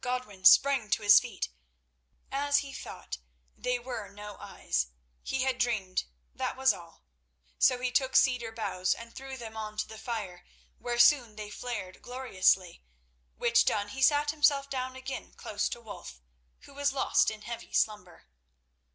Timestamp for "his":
1.02-1.20